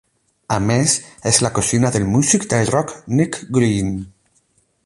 [0.53, 0.95] A més,
[1.33, 3.97] és la cosina del músic de rock Nicke Green.